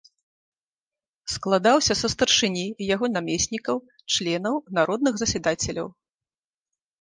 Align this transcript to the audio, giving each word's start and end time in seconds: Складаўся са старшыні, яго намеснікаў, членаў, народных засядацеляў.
Складаўся 1.33 1.93
са 2.01 2.07
старшыні, 2.13 2.63
яго 2.95 3.05
намеснікаў, 3.19 3.77
членаў, 4.17 4.55
народных 4.81 5.13
засядацеляў. 5.25 5.87